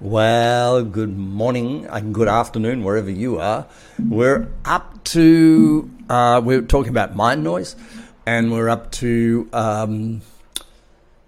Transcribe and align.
Well, 0.00 0.84
good 0.84 1.18
morning 1.18 1.86
and 1.86 2.14
good 2.14 2.28
afternoon, 2.28 2.84
wherever 2.84 3.10
you 3.10 3.40
are. 3.40 3.66
We're 3.98 4.46
up 4.64 5.02
to, 5.06 5.90
uh, 6.08 6.40
we're 6.44 6.62
talking 6.62 6.90
about 6.90 7.16
mind 7.16 7.42
noise, 7.42 7.74
and 8.24 8.52
we're 8.52 8.68
up 8.68 8.92
to, 8.92 9.48
um, 9.52 10.20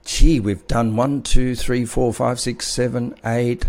gee, 0.05 0.39
we've 0.39 0.65
done 0.69 0.95
one, 0.95 1.23
two, 1.23 1.57
three, 1.57 1.85
four, 1.85 2.15
five, 2.15 2.39
six, 2.39 2.69
seven, 2.69 3.17
eight, 3.25 3.69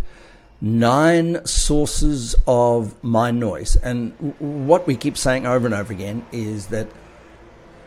nine 0.61 1.43
sources 1.47 2.35
of 2.45 3.03
mind 3.03 3.39
noise. 3.39 3.77
And 3.77 4.35
what 4.37 4.85
we 4.85 4.95
keep 4.95 5.17
saying 5.17 5.47
over 5.47 5.65
and 5.65 5.73
over 5.73 5.91
again 5.91 6.23
is 6.31 6.67
that 6.67 6.87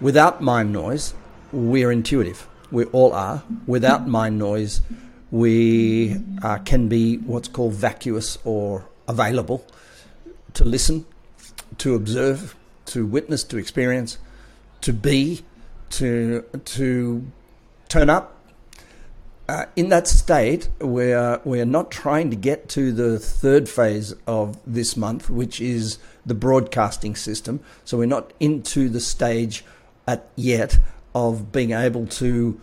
without 0.01 0.43
mind 0.43 0.73
noise, 0.73 1.15
we're 1.53 1.93
intuitive. 1.93 2.49
We 2.73 2.87
all 2.87 3.13
are. 3.13 3.45
Without 3.69 4.09
mind 4.09 4.37
noise, 4.37 4.81
we 5.35 6.17
uh, 6.43 6.59
can 6.59 6.87
be 6.87 7.17
what's 7.17 7.49
called 7.49 7.73
vacuous 7.73 8.39
or 8.45 8.85
available 9.09 9.67
to 10.53 10.65
listen, 10.65 11.05
to 11.79 11.97
observe, 11.97 12.55
to 12.87 13.05
witness, 13.05 13.43
to 13.43 13.59
experience, 13.59 14.19
to 14.81 14.93
be, 14.93 15.43
to 15.91 16.43
to 16.65 17.27
turn 17.89 18.11
up. 18.11 18.39
Uh, 19.49 19.67
in 19.75 19.89
that 19.89 20.07
state, 20.07 20.69
we're 20.81 21.41
we're 21.45 21.67
not 21.67 21.91
trying 21.91 22.31
to 22.31 22.37
get 22.37 22.69
to 22.69 22.93
the 22.93 23.19
third 23.19 23.69
phase 23.69 24.15
of 24.29 24.57
this 24.65 24.97
month, 24.97 25.29
which 25.29 25.61
is 25.61 25.99
the 26.25 26.35
broadcasting 26.35 27.17
system. 27.17 27.59
So 27.85 27.99
we're 27.99 28.07
not 28.07 28.33
into 28.39 28.89
the 28.89 29.01
stage 29.01 29.65
at 30.07 30.29
yet 30.37 30.79
of 31.13 31.51
being 31.51 31.73
able 31.73 32.07
to 32.07 32.61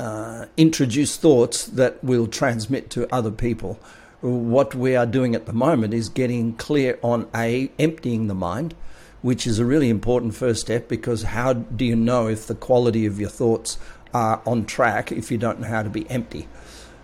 uh, 0.00 0.46
introduce 0.56 1.18
thoughts 1.18 1.66
that 1.66 2.02
will 2.02 2.26
transmit 2.26 2.88
to 2.88 3.14
other 3.14 3.30
people. 3.30 3.78
What 4.22 4.74
we 4.74 4.96
are 4.96 5.04
doing 5.04 5.34
at 5.34 5.44
the 5.44 5.52
moment 5.52 5.92
is 5.92 6.08
getting 6.08 6.54
clear 6.54 6.98
on 7.02 7.28
a 7.34 7.70
emptying 7.78 8.26
the 8.26 8.34
mind, 8.34 8.74
which 9.20 9.46
is 9.46 9.58
a 9.58 9.64
really 9.66 9.90
important 9.90 10.34
first 10.34 10.62
step 10.62 10.88
because 10.88 11.22
how 11.22 11.52
do 11.52 11.84
you 11.84 11.96
know 11.96 12.28
if 12.28 12.46
the 12.46 12.54
quality 12.54 13.04
of 13.04 13.20
your 13.20 13.28
thoughts 13.28 13.78
are 14.14 14.40
on 14.46 14.64
track 14.64 15.12
if 15.12 15.30
you 15.30 15.36
don't 15.36 15.60
know 15.60 15.68
how 15.68 15.82
to 15.82 15.90
be 15.90 16.08
empty? 16.08 16.48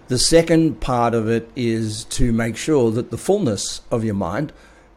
The 0.09 0.19
second 0.19 0.81
part 0.81 1.13
of 1.13 1.29
it 1.29 1.51
is 1.55 2.05
to 2.05 2.33
make 2.33 2.57
sure 2.57 2.91
that 2.93 3.11
the 3.11 3.19
fullness 3.19 3.83
of 3.91 4.05
your 4.05 4.15
mind 4.15 4.55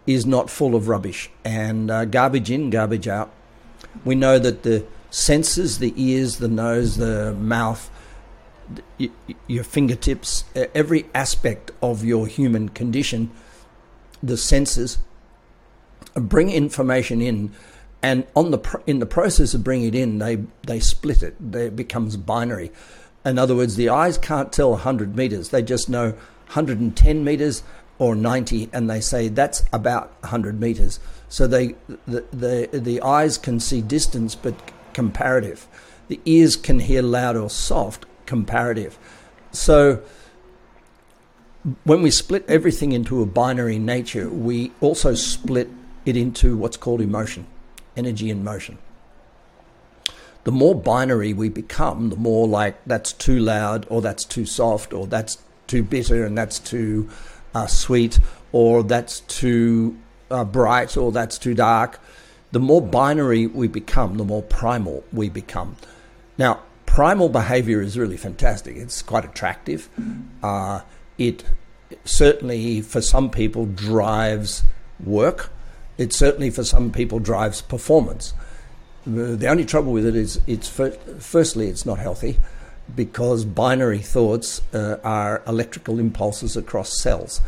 is 0.07 0.25
not 0.25 0.49
full 0.49 0.73
of 0.73 0.87
rubbish 0.87 1.29
and 1.43 1.91
uh, 1.91 2.05
garbage 2.05 2.49
in, 2.49 2.69
garbage 2.69 3.09
out. 3.09 3.29
We 4.05 4.15
know 4.15 4.39
that 4.39 4.63
the 4.63 4.85
senses, 5.09 5.79
the 5.79 5.93
ears, 5.95 6.37
the 6.37 6.47
nose, 6.47 6.97
the 6.97 7.33
mouth, 7.33 7.89
your 9.47 9.63
fingertips, 9.63 10.43
every 10.75 11.05
aspect 11.13 11.71
of 11.81 12.03
your 12.03 12.27
human 12.27 12.69
condition, 12.69 13.31
the 14.21 14.37
senses, 14.37 14.99
bring 16.13 16.51
information 16.51 17.21
in, 17.21 17.51
and 18.01 18.25
on 18.35 18.51
the 18.51 18.81
in 18.87 18.99
the 18.99 19.05
process 19.05 19.53
of 19.53 19.63
bringing 19.63 19.87
it 19.87 19.95
in, 19.95 20.19
they 20.19 20.37
they 20.63 20.79
split 20.79 21.23
it. 21.23 21.35
It 21.53 21.75
becomes 21.75 22.15
binary. 22.15 22.71
In 23.25 23.37
other 23.37 23.55
words, 23.55 23.75
the 23.75 23.89
eyes 23.89 24.17
can't 24.17 24.51
tell 24.53 24.71
100 24.71 25.15
meters; 25.15 25.49
they 25.49 25.61
just 25.61 25.89
know 25.89 26.11
110 26.47 27.23
meters 27.23 27.63
or 27.97 28.15
90, 28.15 28.69
and 28.71 28.89
they 28.89 29.01
say 29.01 29.27
that's 29.27 29.63
about 29.73 30.13
100 30.21 30.59
meters. 30.59 30.99
So 31.27 31.47
they 31.47 31.75
the 32.07 32.23
the, 32.31 32.69
the 32.71 33.01
eyes 33.01 33.37
can 33.37 33.59
see 33.59 33.81
distance, 33.81 34.35
but 34.35 34.55
comparative. 34.99 35.65
The 36.09 36.19
ears 36.25 36.57
can 36.57 36.79
hear 36.79 37.01
loud 37.01 37.37
or 37.37 37.49
soft, 37.49 38.05
comparative. 38.25 38.99
So 39.53 40.01
when 41.85 42.01
we 42.01 42.11
split 42.11 42.43
everything 42.49 42.91
into 42.91 43.21
a 43.21 43.25
binary 43.25 43.79
nature, 43.79 44.27
we 44.29 44.73
also 44.81 45.13
split 45.13 45.69
it 46.05 46.17
into 46.17 46.57
what's 46.57 46.75
called 46.75 46.99
emotion, 46.99 47.47
energy 47.95 48.29
and 48.29 48.43
motion. 48.43 48.77
The 50.43 50.51
more 50.51 50.75
binary 50.75 51.31
we 51.31 51.47
become, 51.47 52.09
the 52.09 52.17
more 52.17 52.45
like 52.45 52.75
that's 52.85 53.13
too 53.13 53.39
loud, 53.39 53.87
or 53.89 54.01
that's 54.01 54.25
too 54.25 54.45
soft, 54.45 54.91
or 54.91 55.07
that's 55.07 55.37
too 55.67 55.81
bitter, 55.81 56.25
and 56.25 56.37
that's 56.37 56.59
too 56.59 57.09
uh, 57.55 57.67
sweet, 57.67 58.19
or 58.51 58.83
that's 58.83 59.21
too 59.21 59.97
uh, 60.29 60.43
bright, 60.43 60.97
or 60.97 61.13
that's 61.13 61.37
too 61.37 61.53
dark 61.53 62.01
the 62.51 62.59
more 62.59 62.81
binary 62.81 63.47
we 63.47 63.67
become, 63.67 64.17
the 64.17 64.25
more 64.25 64.41
primal 64.41 65.03
we 65.13 65.29
become. 65.29 65.75
Now, 66.37 66.61
primal 66.85 67.29
behavior 67.29 67.81
is 67.81 67.97
really 67.97 68.17
fantastic. 68.17 68.75
It's 68.75 69.01
quite 69.01 69.25
attractive. 69.25 69.89
Uh, 70.41 70.81
it 71.17 71.43
certainly, 72.05 72.81
for 72.81 73.01
some 73.01 73.29
people, 73.29 73.65
drives 73.65 74.63
work. 75.03 75.51
It 75.97 76.13
certainly, 76.13 76.49
for 76.49 76.63
some 76.63 76.91
people, 76.91 77.19
drives 77.19 77.61
performance. 77.61 78.33
The 79.05 79.47
only 79.47 79.65
trouble 79.65 79.91
with 79.91 80.05
it 80.05 80.15
is, 80.15 80.41
it's 80.47 80.67
firstly, 80.67 81.67
it's 81.67 81.85
not 81.85 81.99
healthy 81.99 82.39
because 82.95 83.45
binary 83.45 83.99
thoughts 83.99 84.61
uh, 84.73 84.97
are 85.03 85.43
electrical 85.45 85.99
impulses 85.99 86.57
across 86.57 86.99
cells. 86.99 87.41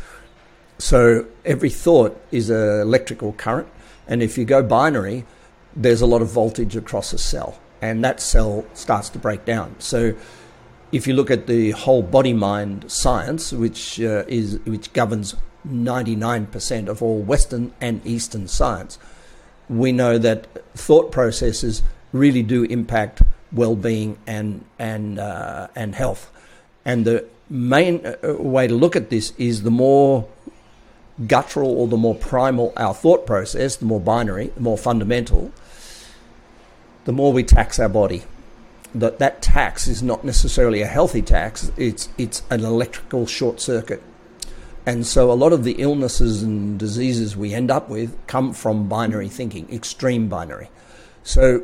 So 0.78 1.26
every 1.46 1.70
thought 1.70 2.20
is 2.32 2.50
an 2.50 2.82
electrical 2.82 3.34
current 3.34 3.68
and 4.12 4.22
if 4.22 4.38
you 4.38 4.44
go 4.44 4.62
binary, 4.62 5.26
there's 5.74 6.02
a 6.02 6.06
lot 6.06 6.22
of 6.22 6.28
voltage 6.28 6.76
across 6.76 7.14
a 7.14 7.18
cell, 7.18 7.58
and 7.82 8.04
that 8.04 8.20
cell 8.20 8.66
starts 8.74 9.08
to 9.10 9.18
break 9.18 9.46
down. 9.46 9.74
So 9.80 10.14
if 10.92 11.08
you 11.08 11.14
look 11.14 11.32
at 11.32 11.48
the 11.48 11.72
whole 11.72 12.04
body 12.04 12.34
mind 12.34 12.92
science, 12.92 13.54
which 13.54 14.02
uh, 14.02 14.26
is 14.28 14.60
which 14.66 14.92
governs 14.92 15.36
99% 15.66 16.90
of 16.90 17.02
all 17.02 17.20
Western 17.20 17.72
and 17.80 18.06
Eastern 18.06 18.50
science, 18.50 19.00
we 19.70 19.94
know 19.94 20.18
that 20.18 20.46
thought 20.76 21.14
processes 21.14 21.82
really 22.12 22.44
do 22.44 22.66
impact 22.66 23.22
well-being 23.54 24.18
and 24.28 24.66
and 24.78 25.20
uh, 25.20 25.70
and 25.74 25.96
health. 25.96 26.30
And 26.84 27.06
the 27.06 27.26
main 27.50 28.06
uh, 28.06 28.34
way 28.34 28.68
to 28.68 28.76
look 28.76 28.98
at 28.98 29.10
this 29.10 29.32
is 29.38 29.64
the 29.64 29.72
more 29.72 30.28
guttural 31.28 31.72
or 31.72 31.88
the 31.88 31.98
more 31.98 32.16
primal 32.16 32.74
our 32.78 32.94
thought 32.94 33.26
process, 33.26 33.76
the 33.76 33.86
more 33.86 34.00
binary, 34.00 34.48
the 34.56 34.62
more 34.62 34.78
fundamental, 34.78 35.52
the 37.06 37.12
more 37.12 37.34
we 37.34 37.44
tax 37.44 37.80
our 37.80 37.90
body. 37.90 38.24
That 38.94 39.20
that 39.20 39.42
tax 39.42 39.88
is 39.88 40.04
not 40.04 40.26
necessarily 40.26 40.82
a 40.82 40.88
healthy 40.88 41.22
tax. 41.22 41.72
It's 41.78 42.10
it's 42.18 42.44
an 42.50 42.66
electrical 42.66 43.26
short 43.26 43.62
circuit, 43.62 44.04
and 44.86 45.08
so 45.08 45.32
a 45.32 45.34
lot 45.34 45.54
of 45.54 45.64
the 45.64 45.74
illnesses 45.74 46.44
and 46.44 46.78
diseases 46.78 47.38
we 47.38 47.54
end 47.54 47.72
up 47.72 47.88
with 47.88 48.18
come 48.28 48.52
from 48.52 48.90
binary 48.90 49.30
thinking, 49.30 49.72
extreme 49.72 50.28
binary. 50.28 50.70
So, 51.24 51.64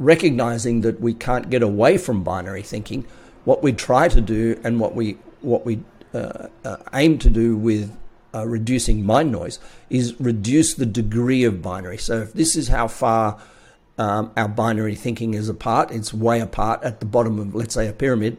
recognizing 0.00 0.80
that 0.80 1.00
we 1.00 1.14
can't 1.14 1.48
get 1.48 1.62
away 1.62 1.96
from 1.96 2.24
binary 2.24 2.62
thinking, 2.62 3.06
what 3.44 3.62
we 3.62 3.72
try 3.72 4.08
to 4.08 4.20
do 4.20 4.60
and 4.64 4.80
what 4.80 4.96
we 4.96 5.16
what 5.42 5.64
we 5.64 5.80
uh, 6.14 6.48
uh, 6.64 6.76
aim 6.92 7.18
to 7.18 7.30
do 7.30 7.56
with 7.56 7.96
uh, 8.34 8.46
reducing 8.46 9.04
mind 9.04 9.30
noise 9.30 9.58
is 9.90 10.18
reduce 10.20 10.74
the 10.74 10.86
degree 10.86 11.44
of 11.44 11.62
binary. 11.62 11.98
So 11.98 12.22
if 12.22 12.32
this 12.32 12.56
is 12.56 12.68
how 12.68 12.88
far 12.88 13.40
um, 13.98 14.32
our 14.36 14.48
binary 14.48 14.94
thinking 14.94 15.34
is 15.34 15.48
apart, 15.48 15.90
it's 15.90 16.14
way 16.14 16.40
apart 16.40 16.82
at 16.82 17.00
the 17.00 17.06
bottom 17.06 17.38
of, 17.38 17.54
let's 17.54 17.74
say, 17.74 17.88
a 17.88 17.92
pyramid. 17.92 18.38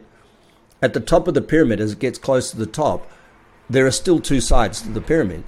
At 0.82 0.94
the 0.94 1.00
top 1.00 1.28
of 1.28 1.34
the 1.34 1.42
pyramid, 1.42 1.80
as 1.80 1.92
it 1.92 1.98
gets 1.98 2.18
close 2.18 2.50
to 2.50 2.56
the 2.56 2.66
top, 2.66 3.10
there 3.70 3.86
are 3.86 3.90
still 3.92 4.20
two 4.20 4.40
sides 4.40 4.82
to 4.82 4.90
the 4.90 5.00
pyramid. 5.00 5.44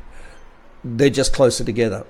They're 0.82 1.10
just 1.10 1.32
closer 1.32 1.64
together. 1.64 2.06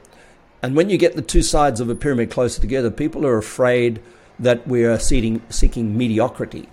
And 0.62 0.76
when 0.76 0.91
you 0.91 0.99
get 0.99 1.16
the 1.16 1.22
two 1.22 1.43
sides 1.43 1.81
of 1.81 1.88
a 1.88 1.94
pyramid 1.94 2.31
closer 2.31 2.60
together, 2.60 2.91
people 2.91 3.26
are 3.26 3.38
afraid 3.38 4.00
that 4.38 4.66
we 4.66 4.84
are 4.84 4.99
seeking, 4.99 5.43
seeking 5.49 5.97
mediocrity. 5.97 6.69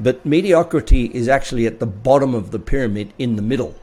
But 0.00 0.24
mediocrity 0.24 1.06
is 1.06 1.28
actually 1.28 1.66
at 1.66 1.80
the 1.80 1.86
bottom 1.86 2.34
of 2.34 2.50
the 2.50 2.58
pyramid 2.58 3.12
in 3.18 3.36
the 3.36 3.42
middle. 3.42 3.74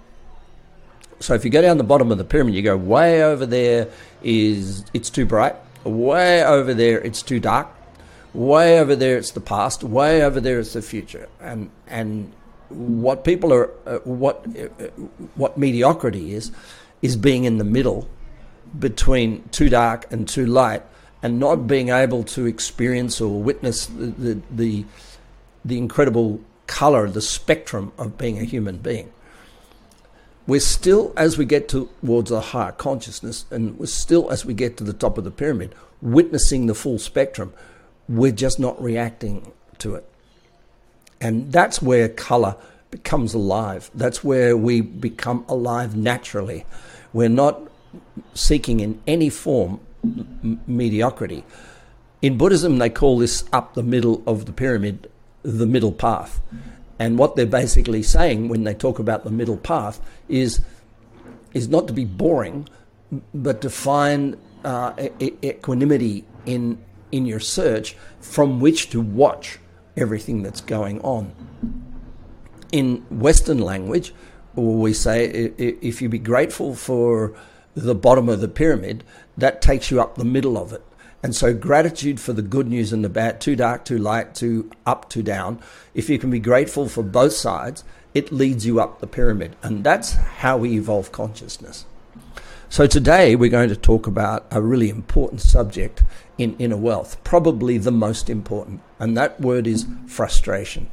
So 1.20 1.34
if 1.34 1.44
you 1.44 1.52
go 1.52 1.62
down 1.62 1.78
the 1.78 1.84
bottom 1.84 2.12
of 2.12 2.18
the 2.18 2.24
pyramid, 2.24 2.56
you 2.56 2.62
go 2.62 2.78
way 2.78 3.24
over 3.24 3.46
there 3.46 3.90
is 4.24 4.86
it's 4.94 5.10
too 5.10 5.26
bright, 5.26 5.56
way 5.84 6.44
over 6.44 6.74
there 6.74 7.00
it's 7.00 7.22
too 7.22 7.40
dark, 7.40 7.68
way 8.34 8.80
over 8.80 8.96
there 8.96 9.18
it's 9.18 9.32
the 9.32 9.42
past, 9.42 9.84
way 9.84 10.24
over 10.24 10.40
there 10.40 10.60
it's 10.60 10.74
the 10.74 10.82
future. 10.82 11.28
And 11.40 11.70
and 11.88 12.32
what 12.70 13.24
people 13.24 13.54
are 13.54 13.72
uh, 13.86 14.00
what 14.04 14.46
uh, 14.58 14.88
what 15.36 15.58
mediocrity 15.58 16.34
is 16.34 16.52
is 17.02 17.16
being 17.16 17.46
in 17.46 17.58
the 17.58 17.64
middle 17.64 18.08
between 18.78 19.48
too 19.50 19.70
dark 19.70 20.12
and 20.12 20.28
too 20.28 20.46
light 20.46 20.84
and 21.22 21.40
not 21.40 21.68
being 21.68 21.90
able 21.90 22.24
to 22.24 22.46
experience 22.46 23.22
or 23.22 23.42
witness 23.42 23.86
the, 23.86 24.06
the, 24.06 24.42
the 24.52 24.86
the 25.66 25.78
incredible 25.78 26.40
color, 26.68 27.10
the 27.10 27.22
spectrum 27.22 27.92
of 27.98 28.18
being 28.18 28.40
a 28.40 28.44
human 28.44 28.78
being. 28.78 29.12
We're 30.48 30.60
still, 30.60 31.12
as 31.18 31.38
we 31.38 31.46
get 31.46 31.68
towards 31.68 32.30
a 32.30 32.40
higher 32.40 32.72
consciousness, 32.72 33.46
and 33.50 33.78
we're 33.80 33.88
still, 33.88 34.32
as 34.32 34.46
we 34.46 34.54
get 34.54 34.78
to 34.78 34.84
the 34.84 34.94
top 34.94 35.18
of 35.18 35.24
the 35.24 35.32
pyramid, 35.32 35.74
witnessing 36.02 36.68
the 36.68 36.76
full 36.76 37.00
spectrum. 37.00 37.54
We're 38.08 38.32
just 38.32 38.60
not 38.60 38.82
reacting 38.82 39.52
to 39.80 39.96
it. 39.96 40.08
And 41.20 41.52
that's 41.52 41.82
where 41.82 42.08
color 42.08 42.56
becomes 42.92 43.34
alive. 43.34 43.90
That's 43.96 44.24
where 44.24 44.56
we 44.56 44.82
become 44.82 45.44
alive 45.50 45.96
naturally. 45.96 46.66
We're 47.14 47.30
not 47.30 47.60
seeking 48.36 48.80
in 48.80 49.02
any 49.08 49.30
form 49.30 49.80
m- 50.04 50.62
mediocrity. 50.68 51.44
In 52.22 52.38
Buddhism, 52.38 52.78
they 52.78 52.90
call 52.90 53.18
this 53.18 53.44
up 53.52 53.74
the 53.74 53.84
middle 53.84 54.22
of 54.28 54.46
the 54.46 54.54
pyramid 54.54 55.10
the 55.46 55.66
middle 55.66 55.92
path. 55.92 56.42
And 56.98 57.18
what 57.20 57.36
they're 57.36 57.46
basically 57.46 58.04
saying 58.04 58.48
when 58.48 58.64
they 58.64 58.74
talk 58.74 59.00
about 59.00 59.24
the 59.24 59.32
middle 59.32 59.58
path 59.58 60.02
is, 60.28 60.62
is 61.54 61.68
not 61.68 61.88
to 61.88 61.94
be 61.94 62.06
boring, 62.06 62.68
but 63.34 63.62
to 63.62 63.70
find 63.70 64.38
uh, 64.64 64.94
equanimity 65.22 66.26
in, 66.46 66.84
in 67.12 67.26
your 67.26 67.40
search 67.40 67.96
from 68.20 68.60
which 68.60 68.90
to 68.90 69.02
watch 69.02 69.60
everything 69.96 70.42
that's 70.42 70.62
going 70.62 71.00
on. 71.02 71.34
In 72.72 73.06
Western 73.10 73.60
language, 73.60 74.14
we 74.56 74.94
say 74.94 75.26
if 75.58 76.02
you 76.02 76.10
be 76.10 76.20
grateful 76.20 76.76
for 76.76 77.36
the 77.76 77.96
bottom 77.96 78.30
of 78.30 78.42
the 78.42 78.48
pyramid, 78.48 79.04
that 79.38 79.62
takes 79.62 79.92
you 79.92 80.02
up 80.02 80.16
the 80.16 80.26
middle 80.26 80.58
of 80.58 80.74
it. 80.74 80.84
And 81.26 81.36
so, 81.36 81.56
gratitude 81.56 82.20
for 82.20 82.34
the 82.34 82.44
good 82.44 82.68
news 82.68 82.94
and 82.94 83.04
the 83.04 83.10
bad, 83.10 83.42
too 83.42 83.56
dark, 83.56 83.84
too 83.84 83.98
light, 83.98 84.36
too 84.36 84.70
up, 84.86 85.10
too 85.10 85.24
down. 85.24 85.60
If 85.96 86.08
you 86.08 86.20
can 86.20 86.30
be 86.30 86.38
grateful 86.38 86.88
for 86.88 87.02
both 87.02 87.34
sides, 87.34 87.84
it 88.14 88.32
leads 88.32 88.68
you 88.68 88.80
up 88.80 89.00
the 89.00 89.08
pyramid. 89.08 89.56
And 89.64 89.84
that's 89.84 90.14
how 90.14 90.56
we 90.58 90.78
evolve 90.78 91.12
consciousness. 91.12 91.86
So, 92.70 92.86
today 92.86 93.36
we're 93.36 93.50
going 93.50 93.70
to 93.70 93.76
talk 93.76 94.06
about 94.06 94.46
a 94.52 94.62
really 94.62 94.88
important 94.88 95.42
subject 95.42 96.04
in 96.38 96.56
inner 96.60 96.78
wealth, 96.78 97.18
probably 97.24 97.80
the 97.80 97.92
most 97.92 98.30
important, 98.30 98.82
and 99.00 99.18
that 99.18 99.42
word 99.42 99.66
is 99.66 99.88
frustration. 100.06 100.92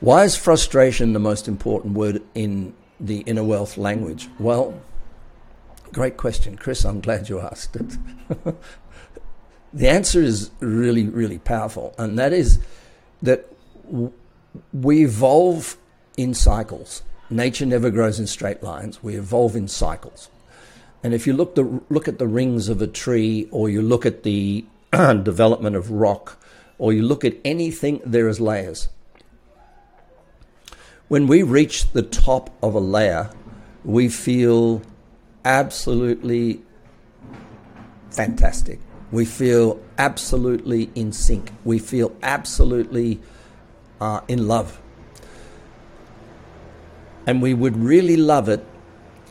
Why 0.00 0.24
is 0.24 0.36
frustration 0.36 1.14
the 1.14 1.18
most 1.18 1.48
important 1.48 1.94
word 1.94 2.20
in 2.34 2.74
the 3.00 3.20
inner 3.20 3.42
wealth 3.42 3.78
language? 3.78 4.28
Well, 4.38 4.82
great 5.92 6.16
question, 6.16 6.56
Chris. 6.56 6.84
I'm 6.84 7.00
glad 7.00 7.28
you 7.28 7.40
asked 7.40 7.76
it. 7.76 7.96
the 9.72 9.88
answer 9.88 10.22
is 10.22 10.50
really, 10.60 11.08
really 11.08 11.38
powerful, 11.38 11.94
and 11.98 12.18
that 12.18 12.32
is 12.32 12.58
that 13.22 13.46
we 14.72 15.04
evolve 15.04 15.76
in 16.16 16.34
cycles. 16.34 17.02
Nature 17.30 17.66
never 17.66 17.90
grows 17.90 18.18
in 18.18 18.26
straight 18.26 18.62
lines. 18.62 19.02
We 19.02 19.16
evolve 19.16 19.54
in 19.54 19.68
cycles. 19.68 20.30
And 21.02 21.14
if 21.14 21.26
you 21.26 21.32
look 21.32 21.54
the 21.54 21.80
look 21.90 22.08
at 22.08 22.18
the 22.18 22.26
rings 22.26 22.68
of 22.68 22.82
a 22.82 22.86
tree, 22.86 23.48
or 23.50 23.68
you 23.68 23.82
look 23.82 24.04
at 24.04 24.22
the 24.22 24.64
development 24.92 25.76
of 25.76 25.90
rock, 25.90 26.38
or 26.78 26.92
you 26.92 27.02
look 27.02 27.24
at 27.24 27.36
anything, 27.44 28.00
there 28.04 28.28
is 28.28 28.40
layers. 28.40 28.88
When 31.08 31.26
we 31.26 31.42
reach 31.42 31.92
the 31.92 32.02
top 32.02 32.50
of 32.62 32.74
a 32.74 32.80
layer, 32.80 33.30
we 33.84 34.08
feel 34.08 34.82
absolutely 35.44 36.62
fantastic. 38.10 38.80
We 39.10 39.24
feel 39.24 39.80
absolutely 39.96 40.90
in 40.94 41.12
sync. 41.12 41.52
We 41.64 41.78
feel 41.78 42.14
absolutely 42.22 43.20
uh, 44.00 44.20
in 44.28 44.46
love. 44.46 44.80
And 47.26 47.42
we 47.42 47.54
would 47.54 47.76
really 47.76 48.16
love 48.16 48.48
it 48.48 48.64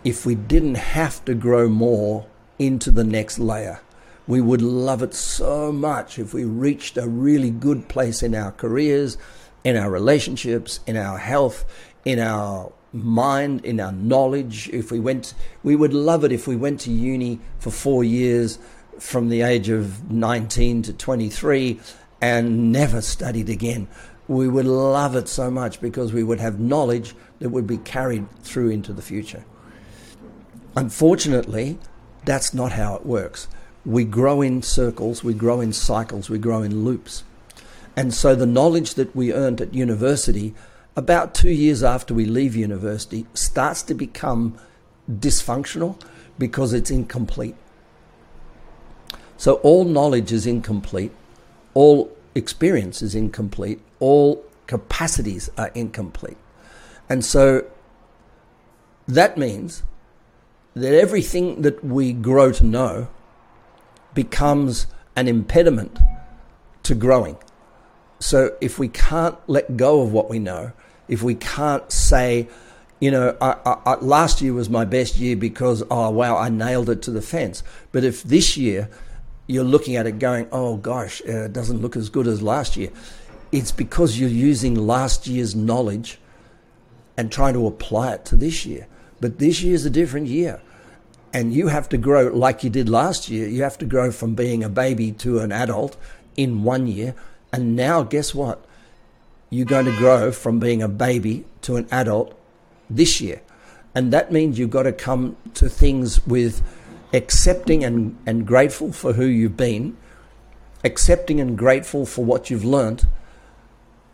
if 0.03 0.25
we 0.25 0.35
didn't 0.35 0.75
have 0.75 1.23
to 1.25 1.33
grow 1.33 1.67
more 1.67 2.25
into 2.59 2.91
the 2.91 3.03
next 3.03 3.39
layer. 3.39 3.81
We 4.27 4.41
would 4.41 4.61
love 4.61 5.01
it 5.03 5.13
so 5.13 5.71
much 5.71 6.19
if 6.19 6.33
we 6.33 6.43
reached 6.43 6.97
a 6.97 7.07
really 7.07 7.49
good 7.49 7.87
place 7.87 8.21
in 8.21 8.35
our 8.35 8.51
careers, 8.51 9.17
in 9.63 9.77
our 9.77 9.89
relationships, 9.89 10.79
in 10.85 10.97
our 10.97 11.17
health, 11.17 11.65
in 12.03 12.19
our 12.19 12.71
mind, 13.03 13.65
in 13.65 13.79
our 13.79 13.91
knowledge. 13.91 14.69
If 14.69 14.91
we 14.91 14.99
went, 14.99 15.33
we 15.63 15.75
would 15.75 15.93
love 15.93 16.23
it 16.23 16.31
if 16.31 16.47
we 16.47 16.55
went 16.55 16.79
to 16.81 16.91
uni 16.91 17.39
for 17.59 17.71
four 17.71 18.03
years 18.03 18.59
from 18.99 19.29
the 19.29 19.41
age 19.41 19.69
of 19.69 20.11
19 20.11 20.81
to 20.83 20.93
23 20.93 21.79
and 22.21 22.71
never 22.71 23.01
studied 23.01 23.49
again. 23.49 23.87
We 24.27 24.47
would 24.47 24.65
love 24.65 25.15
it 25.15 25.29
so 25.29 25.49
much 25.49 25.79
because 25.79 26.11
we 26.11 26.23
would 26.23 26.39
have 26.39 26.59
knowledge 26.59 27.15
that 27.39 27.49
would 27.49 27.67
be 27.67 27.77
carried 27.77 28.29
through 28.41 28.69
into 28.69 28.91
the 28.91 29.01
future. 29.01 29.45
Unfortunately, 30.75 31.77
that's 32.25 32.53
not 32.53 32.73
how 32.73 32.95
it 32.95 33.05
works. 33.05 33.47
We 33.85 34.03
grow 34.03 34.41
in 34.41 34.61
circles, 34.61 35.23
we 35.23 35.33
grow 35.33 35.61
in 35.61 35.71
cycles, 35.71 36.29
we 36.29 36.39
grow 36.39 36.61
in 36.61 36.83
loops. 36.83 37.23
And 37.95 38.13
so 38.13 38.35
the 38.35 38.45
knowledge 38.45 38.95
that 38.95 39.15
we 39.15 39.33
earned 39.33 39.61
at 39.61 39.73
university, 39.73 40.53
about 40.97 41.35
two 41.35 41.51
years 41.51 41.83
after 41.83 42.13
we 42.13 42.25
leave 42.25 42.55
university, 42.55 43.27
starts 43.35 43.83
to 43.83 43.93
become 43.93 44.57
dysfunctional 45.09 46.01
because 46.39 46.73
it's 46.73 46.89
incomplete. 46.89 47.55
So 49.37 49.53
all 49.57 49.85
knowledge 49.85 50.31
is 50.31 50.47
incomplete, 50.47 51.11
all 51.75 52.11
experience 52.33 53.03
is 53.03 53.13
incomplete, 53.13 53.79
all 53.99 54.43
capacities 54.65 55.51
are 55.55 55.69
incomplete. 55.75 56.37
And 57.07 57.23
so 57.23 57.65
that 59.07 59.37
means 59.37 59.83
that 60.73 60.95
everything 60.95 61.61
that 61.61 61.83
we 61.83 62.11
grow 62.11 62.51
to 62.53 62.65
know 62.65 63.07
becomes 64.15 64.87
an 65.15 65.27
impediment 65.27 65.99
to 66.81 66.95
growing. 66.95 67.37
So 68.19 68.55
if 68.61 68.79
we 68.79 68.87
can't 68.87 69.37
let 69.47 69.77
go 69.77 70.01
of 70.01 70.11
what 70.11 70.27
we 70.27 70.39
know, 70.39 70.71
if 71.07 71.23
we 71.23 71.35
can't 71.35 71.89
say, 71.91 72.47
you 72.99 73.11
know, 73.11 73.35
I, 73.39 73.55
I, 73.63 73.95
last 73.95 74.41
year 74.41 74.53
was 74.53 74.69
my 74.69 74.85
best 74.85 75.17
year 75.17 75.35
because, 75.35 75.83
oh, 75.89 76.09
wow, 76.09 76.37
I 76.37 76.49
nailed 76.49 76.89
it 76.89 77.01
to 77.03 77.11
the 77.11 77.21
fence. 77.21 77.63
But 77.91 78.03
if 78.03 78.23
this 78.23 78.57
year 78.57 78.89
you're 79.45 79.63
looking 79.63 79.95
at 79.95 80.07
it 80.07 80.19
going, 80.19 80.47
oh, 80.51 80.77
gosh, 80.77 81.21
uh, 81.27 81.45
it 81.45 81.53
doesn't 81.53 81.81
look 81.81 81.95
as 81.95 82.09
good 82.09 82.27
as 82.27 82.41
last 82.41 82.75
year, 82.75 82.89
it's 83.51 83.71
because 83.71 84.19
you're 84.19 84.29
using 84.29 84.75
last 84.75 85.27
year's 85.27 85.55
knowledge 85.55 86.19
and 87.15 87.31
trying 87.31 87.53
to 87.53 87.65
apply 87.67 88.13
it 88.13 88.25
to 88.25 88.35
this 88.35 88.65
year. 88.65 88.87
But 89.21 89.39
this 89.39 89.61
year 89.61 89.73
is 89.73 89.85
a 89.85 89.89
different 89.89 90.27
year 90.27 90.61
and 91.33 91.53
you 91.53 91.67
have 91.67 91.89
to 91.89 91.97
grow 91.97 92.27
like 92.27 92.63
you 92.63 92.69
did 92.69 92.89
last 92.89 93.29
year. 93.29 93.47
You 93.47 93.63
have 93.63 93.77
to 93.79 93.85
grow 93.85 94.11
from 94.11 94.35
being 94.35 94.63
a 94.63 94.69
baby 94.69 95.11
to 95.13 95.39
an 95.39 95.51
adult 95.51 95.97
in 96.35 96.63
one 96.63 96.87
year. 96.87 97.15
And 97.51 97.75
now, 97.75 98.03
guess 98.03 98.33
what? 98.33 98.63
You're 99.49 99.65
going 99.65 99.85
to 99.85 99.97
grow 99.97 100.31
from 100.31 100.59
being 100.59 100.81
a 100.81 100.87
baby 100.87 101.45
to 101.61 101.77
an 101.77 101.87
adult 101.91 102.37
this 102.89 103.21
year. 103.21 103.41
And 103.95 104.11
that 104.13 104.31
means 104.31 104.59
you've 104.59 104.69
got 104.69 104.83
to 104.83 104.91
come 104.91 105.37
to 105.55 105.69
things 105.69 106.25
with 106.27 106.61
accepting 107.13 107.83
and, 107.83 108.17
and 108.25 108.45
grateful 108.45 108.91
for 108.91 109.13
who 109.13 109.25
you've 109.25 109.57
been, 109.57 109.97
accepting 110.83 111.39
and 111.39 111.57
grateful 111.57 112.05
for 112.05 112.23
what 112.23 112.49
you've 112.49 112.65
learnt, 112.65 113.05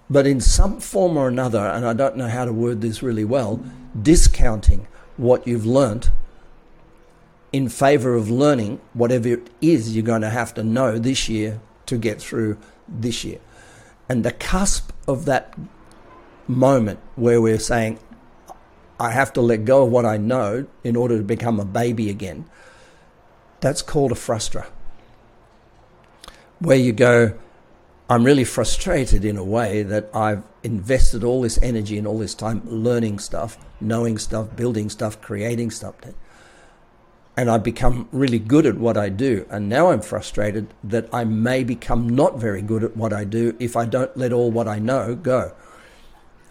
but 0.10 0.27
in 0.27 0.39
some 0.39 0.79
form 0.79 1.17
or 1.17 1.27
another, 1.27 1.60
and 1.60 1.86
I 1.86 1.93
don't 1.93 2.15
know 2.15 2.27
how 2.27 2.46
to 2.46 2.53
word 2.53 2.81
this 2.81 3.01
really 3.01 3.25
well, 3.25 3.63
discounting 4.00 4.88
what 5.17 5.48
you've 5.48 5.65
learnt 5.65 6.12
in 7.51 7.69
favor 7.69 8.15
of 8.15 8.29
learning 8.29 8.81
whatever 8.93 9.29
it 9.29 9.50
is 9.62 9.96
you're 9.96 10.03
going 10.03 10.22
to 10.22 10.29
have 10.29 10.53
to 10.55 10.63
know 10.63 10.98
this 10.98 11.29
year 11.29 11.62
to 11.86 11.98
get 11.98 12.22
through 12.22 12.58
this 12.88 13.24
year. 13.24 13.39
And 14.13 14.24
the 14.24 14.32
cusp 14.32 14.91
of 15.08 15.25
that 15.25 15.55
moment 16.48 17.00
where 17.15 17.41
we're 17.41 17.58
saying, 17.58 17.98
I 19.00 19.10
have 19.10 19.34
to 19.34 19.41
let 19.41 19.65
go 19.65 19.86
of 19.86 19.89
what 19.89 20.05
I 20.05 20.17
know 20.17 20.67
in 20.84 20.96
order 20.96 21.17
to 21.17 21.24
become 21.24 21.60
a 21.60 21.65
baby 21.65 22.12
again, 22.12 22.46
that's 23.60 23.82
called 23.82 24.12
a 24.12 24.15
frustra. 24.15 24.67
Where 26.60 26.77
you 26.77 26.91
go, 26.93 27.34
I'm 28.08 28.24
really 28.24 28.43
frustrated 28.43 29.25
in 29.25 29.36
a 29.36 29.43
way 29.43 29.82
that 29.82 30.12
I've 30.13 30.43
invested 30.62 31.24
all 31.24 31.41
this 31.41 31.58
energy 31.63 31.98
and 31.98 32.05
all 32.05 32.20
this 32.20 32.36
time 32.36 32.62
learning 32.70 33.17
stuff, 33.17 33.58
knowing 33.82 34.20
stuff, 34.20 34.55
building 34.55 34.91
stuff, 34.91 35.22
creating 35.22 35.72
stuff 35.72 35.96
and 37.36 37.50
I 37.50 37.58
become 37.58 38.08
really 38.12 38.40
good 38.40 38.66
at 38.66 38.78
what 38.78 38.96
I 38.96 39.10
do. 39.10 39.46
And 39.50 39.68
now 39.68 39.92
I'm 39.92 40.02
frustrated 40.02 40.68
that 40.84 41.10
I 41.12 41.24
may 41.24 41.63
become 41.63 42.08
not 42.08 42.38
very 42.38 42.62
good 42.62 42.84
at 42.84 42.96
what 42.96 43.12
I 43.12 43.24
do 43.24 43.56
if 43.60 43.75
I 43.75 43.86
don't 43.86 44.16
let 44.16 44.32
all 44.32 44.52
what 44.52 44.68
I 44.68 44.80
know 44.80 45.16
go. 45.16 45.54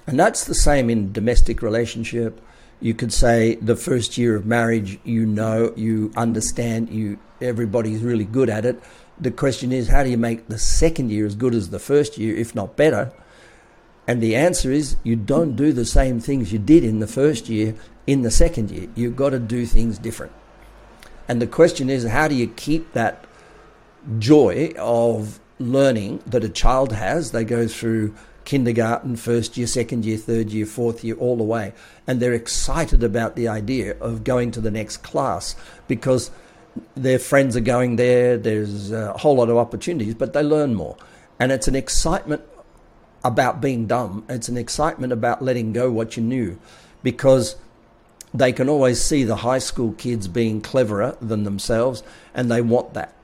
And 0.06 0.18
that's 0.18 0.44
the 0.44 0.54
same 0.54 0.90
in 0.90 1.12
domestic 1.12 1.62
relationship. 1.62 2.40
You 2.80 2.94
could 2.94 3.12
say 3.12 3.54
the 3.56 3.76
first 3.76 4.18
year 4.18 4.34
of 4.34 4.44
marriage, 4.44 4.98
you 5.04 5.24
know, 5.24 5.72
you 5.76 6.12
understand, 6.16 6.90
you 6.90 7.18
everybody's 7.40 8.02
really 8.02 8.24
good 8.24 8.50
at 8.50 8.64
it. 8.64 8.82
The 9.20 9.30
question 9.30 9.70
is, 9.70 9.86
how 9.86 10.02
do 10.02 10.10
you 10.10 10.18
make 10.18 10.48
the 10.48 10.58
second 10.58 11.12
year 11.12 11.26
as 11.26 11.36
good 11.36 11.54
as 11.54 11.70
the 11.70 11.78
first 11.78 12.18
year, 12.18 12.36
if 12.36 12.56
not 12.56 12.76
better? 12.76 13.12
And 14.08 14.20
the 14.20 14.34
answer 14.34 14.72
is, 14.72 14.96
you 15.04 15.14
don't 15.14 15.54
do 15.54 15.72
the 15.72 15.84
same 15.84 16.18
things 16.18 16.52
you 16.52 16.58
did 16.58 16.82
in 16.82 16.98
the 16.98 17.06
first 17.06 17.48
year 17.48 17.76
in 18.04 18.22
the 18.22 18.32
second 18.32 18.72
year. 18.72 18.88
You've 18.96 19.14
got 19.14 19.30
to 19.30 19.38
do 19.38 19.64
things 19.64 19.96
different. 19.98 20.32
And 21.28 21.40
the 21.40 21.46
question 21.46 21.88
is, 21.88 22.04
how 22.04 22.28
do 22.28 22.34
you 22.34 22.48
keep 22.48 22.92
that 22.92 23.24
joy 24.18 24.72
of 24.78 25.40
learning 25.58 26.22
that 26.26 26.44
a 26.44 26.48
child 26.48 26.92
has? 26.92 27.32
They 27.32 27.44
go 27.44 27.66
through 27.66 28.14
kindergarten, 28.44 29.16
first 29.16 29.56
year, 29.56 29.66
second 29.66 30.04
year, 30.04 30.16
third 30.16 30.50
year, 30.50 30.66
fourth 30.66 31.04
year, 31.04 31.14
all 31.16 31.36
the 31.36 31.44
way. 31.44 31.72
And 32.06 32.20
they're 32.20 32.32
excited 32.32 33.02
about 33.02 33.36
the 33.36 33.48
idea 33.48 33.96
of 33.98 34.24
going 34.24 34.50
to 34.52 34.60
the 34.60 34.70
next 34.70 34.98
class 34.98 35.54
because 35.86 36.30
their 36.96 37.18
friends 37.18 37.56
are 37.56 37.60
going 37.60 37.96
there, 37.96 38.36
there's 38.36 38.90
a 38.90 39.12
whole 39.12 39.36
lot 39.36 39.50
of 39.50 39.56
opportunities, 39.56 40.14
but 40.14 40.32
they 40.32 40.42
learn 40.42 40.74
more. 40.74 40.96
And 41.38 41.52
it's 41.52 41.68
an 41.68 41.74
excitement 41.74 42.42
about 43.24 43.60
being 43.60 43.86
dumb, 43.86 44.24
it's 44.28 44.48
an 44.48 44.56
excitement 44.56 45.12
about 45.12 45.42
letting 45.42 45.72
go 45.72 45.90
what 45.92 46.16
you 46.16 46.22
knew 46.22 46.58
because 47.02 47.56
they 48.34 48.52
can 48.52 48.68
always 48.68 49.00
see 49.00 49.24
the 49.24 49.36
high 49.36 49.58
school 49.58 49.92
kids 49.92 50.28
being 50.28 50.60
cleverer 50.60 51.16
than 51.20 51.44
themselves 51.44 52.02
and 52.34 52.50
they 52.50 52.60
want 52.60 52.94
that. 52.94 53.14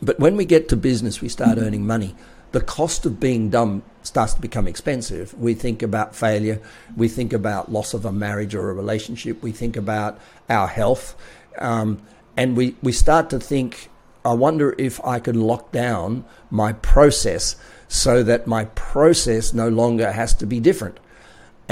But 0.00 0.18
when 0.18 0.36
we 0.36 0.44
get 0.44 0.68
to 0.70 0.76
business, 0.76 1.20
we 1.20 1.28
start 1.28 1.58
earning 1.58 1.86
money. 1.86 2.16
The 2.52 2.60
cost 2.60 3.06
of 3.06 3.20
being 3.20 3.50
dumb 3.50 3.82
starts 4.02 4.34
to 4.34 4.40
become 4.40 4.66
expensive. 4.66 5.32
We 5.38 5.54
think 5.54 5.82
about 5.82 6.14
failure. 6.14 6.60
We 6.96 7.08
think 7.08 7.32
about 7.32 7.70
loss 7.70 7.94
of 7.94 8.04
a 8.04 8.12
marriage 8.12 8.54
or 8.54 8.70
a 8.70 8.74
relationship. 8.74 9.42
We 9.42 9.52
think 9.52 9.76
about 9.76 10.18
our 10.50 10.66
health. 10.66 11.14
Um, 11.58 12.02
and 12.36 12.56
we, 12.56 12.76
we 12.82 12.92
start 12.92 13.30
to 13.30 13.38
think, 13.38 13.90
I 14.24 14.34
wonder 14.34 14.74
if 14.76 15.02
I 15.04 15.18
can 15.20 15.40
lock 15.40 15.70
down 15.70 16.24
my 16.50 16.72
process 16.74 17.56
so 17.88 18.22
that 18.22 18.46
my 18.46 18.64
process 18.66 19.52
no 19.52 19.68
longer 19.68 20.12
has 20.12 20.34
to 20.34 20.46
be 20.46 20.60
different. 20.60 20.98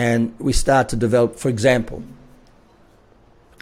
And 0.01 0.35
we 0.39 0.55
start 0.55 0.89
to 0.89 0.97
develop, 0.97 1.37
for 1.37 1.51
example, 1.51 2.03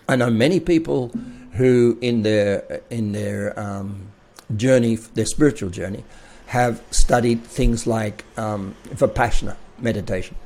I 0.08 0.14
know 0.14 0.30
many 0.30 0.60
people 0.60 1.08
who 1.54 1.98
in 2.00 2.22
their 2.22 2.80
in 2.90 3.10
their 3.10 3.58
um, 3.58 4.12
journey, 4.54 4.94
their 4.94 5.26
spiritual 5.26 5.70
journey, 5.70 6.04
have 6.46 6.80
studied 6.92 7.42
things 7.42 7.88
like 7.88 8.24
um, 8.36 8.76
vipassana 8.90 9.56
meditation, 9.80 10.36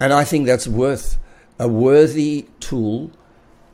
and 0.00 0.12
I 0.12 0.24
think 0.24 0.46
that's 0.46 0.68
worth 0.68 1.16
a 1.58 1.66
worthy 1.66 2.48
tool 2.60 3.10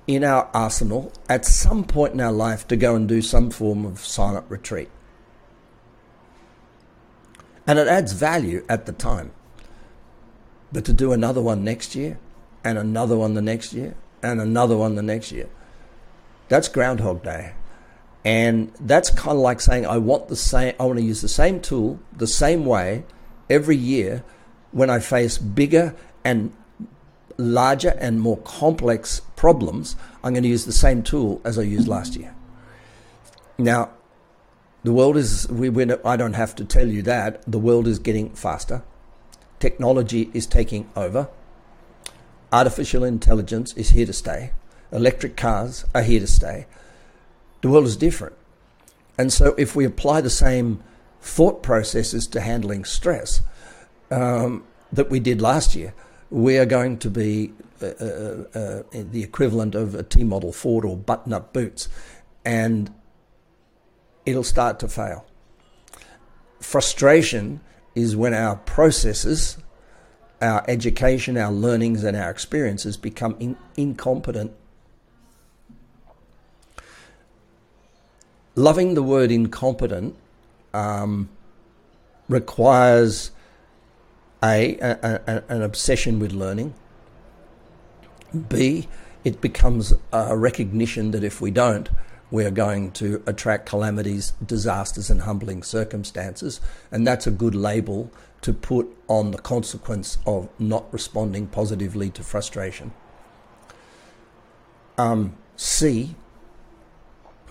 in 0.07 0.23
our 0.23 0.49
arsenal 0.55 1.13
at 1.29 1.45
some 1.45 1.83
point 1.83 2.15
in 2.15 2.21
our 2.21 2.31
life 2.47 2.69
to 2.69 2.77
go 2.77 2.95
and 2.95 3.09
do 3.09 3.21
some 3.21 3.51
form 3.51 3.85
of 3.85 3.99
silent 3.99 4.47
retreat. 4.49 4.91
And 7.67 7.81
it 7.81 7.89
adds 7.89 8.13
value 8.13 8.65
at 8.69 8.87
the 8.87 8.93
time. 8.93 9.33
But 10.73 10.85
to 10.87 10.93
do 10.93 11.13
another 11.13 11.43
one 11.43 11.65
next 11.65 11.95
year, 11.95 12.19
and 12.65 12.79
another 12.79 13.17
one 13.17 13.35
the 13.35 13.43
next 13.43 13.73
year, 13.73 13.95
and 14.23 14.41
another 14.41 14.77
one 14.77 14.95
the 14.95 15.03
next 15.03 15.33
year, 15.33 15.49
that's 16.49 16.69
Groundhog 16.69 17.23
Day. 17.23 17.53
And 18.25 18.73
that's 18.79 19.11
kind 19.11 19.37
of 19.37 19.43
like 19.43 19.61
saying, 19.61 19.85
I 19.85 19.99
want 19.99 20.29
the 20.29 20.37
same, 20.37 20.75
I 20.79 20.85
want 20.85 20.99
to 20.99 21.05
use 21.05 21.21
the 21.21 21.29
same 21.29 21.61
tool, 21.61 21.99
the 22.17 22.27
same 22.27 22.65
way 22.65 23.05
every 23.51 23.77
year 23.77 24.25
when 24.71 24.89
I 24.89 25.01
face 25.01 25.39
bigger 25.39 25.95
and 26.25 26.53
larger 27.37 27.91
and 27.99 28.21
more 28.21 28.39
complex 28.39 29.21
problems, 29.37 29.97
I'm 30.23 30.33
going 30.33 30.45
to 30.45 30.49
use 30.49 30.65
the 30.65 30.73
same 30.73 31.03
tool 31.03 31.41
as 31.45 31.59
I 31.59 31.63
used 31.63 31.89
last 31.89 32.17
year. 32.17 32.35
Now, 33.59 33.91
the 34.85 34.93
world 34.93 35.17
is, 35.17 35.49
we, 35.49 35.69
I 36.05 36.17
don't 36.17 36.33
have 36.35 36.55
to 36.57 36.65
tell 36.65 36.89
you 36.89 37.03
that, 37.03 37.43
the 37.51 37.59
world 37.59 37.87
is 37.87 37.99
getting 37.99 38.31
faster. 38.31 38.83
Technology 39.63 40.29
is 40.35 40.45
taking 40.45 40.91
over. 40.97 41.29
Artificial 42.51 43.05
intelligence 43.05 43.73
is 43.75 43.91
here 43.91 44.07
to 44.07 44.13
stay. 44.13 44.51
Electric 44.91 45.37
cars 45.37 45.85
are 45.95 46.03
here 46.03 46.19
to 46.19 46.27
stay. 46.27 46.67
The 47.61 47.69
world 47.69 47.85
is 47.85 47.97
different. 47.97 48.35
And 49.17 49.33
so, 49.33 49.55
if 49.57 49.77
we 49.77 49.85
apply 49.85 50.21
the 50.21 50.31
same 50.31 50.83
thought 51.21 51.63
processes 51.63 52.27
to 52.27 52.41
handling 52.41 52.85
stress 52.85 53.41
um, 54.11 54.65
that 54.93 55.11
we 55.11 55.21
did 55.21 55.41
last 55.41 55.77
year, 55.77 55.95
we 56.29 56.59
are 56.59 56.67
going 56.67 56.99
to 56.99 57.09
be 57.09 57.53
uh, 57.81 57.87
uh, 57.87 58.45
uh, 58.59 58.83
the 58.93 59.23
equivalent 59.23 59.77
of 59.77 59.95
a 59.95 60.03
T 60.03 60.25
model 60.25 60.53
Ford 60.53 60.85
or 60.85 60.97
button 60.97 61.33
up 61.33 61.53
boots, 61.53 61.89
and 62.45 62.93
it'll 64.27 64.43
start 64.43 64.81
to 64.81 64.89
fail. 64.89 65.25
Frustration 66.59 67.61
is 67.95 68.17
when 68.17 68.35
our 68.35 68.57
processes, 68.57 69.59
our 70.41 70.65
education, 70.69 71.37
our 71.37 71.53
learnings, 71.53 72.05
and 72.05 72.17
our 72.17 72.31
experiences 72.31 72.97
become 72.97 73.37
in- 73.39 73.57
incompetent. 73.77 74.53
Loving 78.55 78.95
the 78.95 79.03
word 79.03 79.31
incompetent 79.31 80.17
um, 80.75 81.29
requires 82.29 83.31
a, 84.43 84.77
a, 84.79 85.21
a, 85.27 85.45
an 85.49 85.63
obsession 85.63 86.19
with 86.19 86.33
learning. 86.33 86.75
B, 88.49 88.89
it 89.25 89.41
becomes 89.41 89.93
a 90.13 90.37
recognition 90.37 91.13
that 91.13 91.23
if 91.23 91.41
we 91.41 91.51
don't, 91.51 91.89
we 92.33 92.47
are 92.47 92.51
going 92.51 92.91
to 92.91 93.23
attract 93.27 93.67
calamities, 93.69 94.33
disasters, 94.45 95.11
and 95.11 95.21
humbling 95.21 95.63
circumstances. 95.63 96.63
And 96.91 97.07
that's 97.07 97.27
a 97.27 97.31
good 97.31 97.55
label 97.55 98.11
to 98.41 98.55
put 98.55 98.89
on 99.07 99.33
the 99.33 99.39
consequence 99.39 100.17
of 100.27 100.49
not 100.59 100.91
responding 100.93 101.47
positively 101.47 102.09
to 102.09 102.23
frustration. 102.23 102.93
Um, 104.97 105.37
C, 105.57 106.15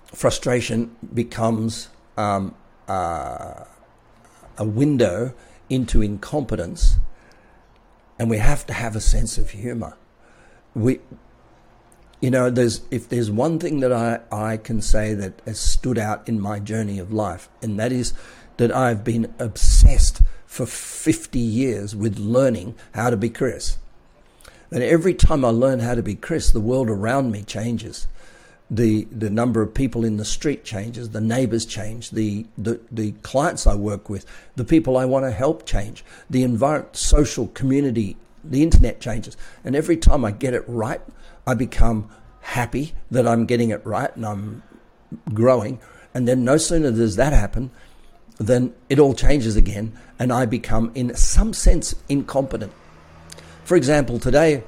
frustration 0.07 0.95
becomes 1.13 1.89
um, 2.17 2.55
uh, 2.88 3.65
a 4.57 4.65
window 4.65 5.35
into 5.69 6.01
incompetence, 6.01 6.97
and 8.17 8.31
we 8.31 8.39
have 8.39 8.65
to 8.65 8.73
have 8.73 8.95
a 8.95 9.01
sense 9.01 9.38
of 9.38 9.51
humor. 9.51 9.95
We, 10.73 11.01
you 12.21 12.31
know, 12.31 12.49
there's 12.49 12.81
if 12.91 13.09
there's 13.09 13.29
one 13.29 13.59
thing 13.59 13.79
that 13.81 13.91
I, 13.91 14.19
I 14.31 14.57
can 14.57 14.81
say 14.81 15.13
that 15.15 15.41
has 15.45 15.59
stood 15.59 15.97
out 15.97 16.27
in 16.29 16.39
my 16.39 16.59
journey 16.59 16.99
of 16.99 17.11
life, 17.11 17.49
and 17.61 17.79
that 17.79 17.91
is 17.91 18.13
that 18.57 18.71
I've 18.71 19.03
been 19.03 19.33
obsessed 19.39 20.21
for 20.45 20.65
50 20.65 21.39
years 21.39 21.95
with 21.95 22.19
learning 22.19 22.75
how 22.93 23.09
to 23.09 23.17
be 23.17 23.29
Chris. 23.29 23.77
And 24.69 24.83
every 24.83 25.13
time 25.13 25.43
I 25.43 25.49
learn 25.49 25.79
how 25.79 25.95
to 25.95 26.03
be 26.03 26.15
Chris, 26.15 26.51
the 26.51 26.59
world 26.61 26.89
around 26.89 27.31
me 27.31 27.43
changes 27.43 28.07
the 28.71 29.03
the 29.11 29.29
number 29.29 29.61
of 29.61 29.73
people 29.73 30.05
in 30.05 30.15
the 30.15 30.23
street 30.23 30.63
changes, 30.63 31.09
the 31.09 31.19
neighbors 31.19 31.65
change, 31.65 32.11
the 32.11 32.45
the, 32.57 32.79
the 32.89 33.11
clients 33.21 33.67
I 33.67 33.75
work 33.75 34.09
with, 34.09 34.25
the 34.55 34.63
people 34.63 34.95
I 34.95 35.03
want 35.03 35.25
to 35.25 35.31
help 35.31 35.65
change, 35.65 36.05
the 36.29 36.43
environment, 36.43 36.95
social 36.95 37.47
community, 37.47 38.15
the 38.43 38.63
internet 38.63 39.01
changes, 39.01 39.35
and 39.65 39.75
every 39.75 39.97
time 39.97 40.23
I 40.23 40.31
get 40.31 40.53
it 40.53 40.63
right, 40.67 41.01
I 41.45 41.53
become 41.53 42.10
happy 42.41 42.93
that 43.10 43.27
I'm 43.27 43.45
getting 43.45 43.69
it 43.69 43.86
right 43.86 44.15
and 44.15 44.25
I'm 44.25 44.63
growing, 45.33 45.79
and 46.13 46.27
then 46.27 46.43
no 46.43 46.57
sooner 46.57 46.91
does 46.91 47.15
that 47.15 47.33
happen, 47.33 47.71
then 48.38 48.74
it 48.89 49.00
all 49.00 49.13
changes 49.13 49.55
again, 49.55 49.98
and 50.17 50.31
I 50.31 50.45
become 50.45 50.91
in 50.95 51.15
some 51.15 51.53
sense 51.53 51.95
incompetent. 52.10 52.74
For 53.63 53.75
example, 53.75 54.19
today 54.19 54.63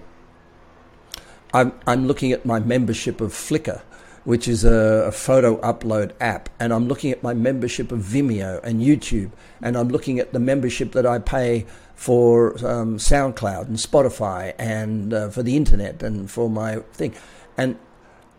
I'm, 1.54 1.74
I'm 1.86 2.08
looking 2.08 2.32
at 2.32 2.46
my 2.46 2.60
membership 2.60 3.22
of 3.22 3.32
Flickr 3.32 3.82
which 4.24 4.48
is 4.48 4.64
a, 4.64 5.06
a, 5.08 5.12
photo 5.12 5.58
upload 5.62 6.12
app, 6.20 6.50
and 6.60 6.74
I'm 6.74 6.88
looking 6.88 7.12
at 7.12 7.22
my 7.22 7.34
membership 7.34 7.92
of 7.92 8.00
Vimeo 8.00 8.64
and 8.64 8.82
YouTube, 8.82 9.32
and 9.62 9.78
I'm 9.78 9.90
looking 9.90 10.20
at 10.20 10.32
the 10.32 10.40
membership 10.40 10.94
that 10.94 11.06
I 11.06 11.20
pay 11.20 11.66
for 11.96 12.54
um, 12.66 12.98
SoundCloud 12.98 13.68
and 13.68 13.78
Spotify 13.78 14.54
and 14.58 15.14
uh, 15.14 15.30
for 15.30 15.44
the 15.44 15.56
internet 15.58 16.02
and 16.04 16.30
for 16.30 16.50
my 16.50 16.78
thing. 16.94 17.14
And 17.58 17.78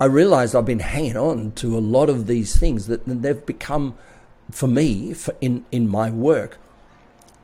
I 0.00 0.07
realized 0.07 0.57
I've 0.57 0.64
been 0.64 0.81
hanging 0.81 1.17
on 1.17 1.53
to 1.53 1.76
a 1.76 1.81
lot 1.81 2.09
of 2.09 2.26
these 2.26 2.57
things 2.57 2.87
that 2.88 3.05
they've 3.07 3.47
become, 3.47 3.95
for 4.50 4.67
me, 4.67 5.14
for 5.14 5.35
in, 5.41 5.64
in 5.71 5.88
my 5.88 6.11
work, 6.11 6.59